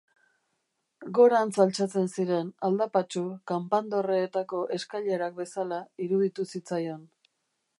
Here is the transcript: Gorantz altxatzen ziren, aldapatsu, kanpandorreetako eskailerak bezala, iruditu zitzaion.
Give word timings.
Gorantz 1.17 1.57
altxatzen 1.65 2.07
ziren, 2.15 2.49
aldapatsu, 2.69 3.23
kanpandorreetako 3.51 4.63
eskailerak 4.79 5.37
bezala, 5.43 5.79
iruditu 6.07 6.49
zitzaion. 6.55 7.07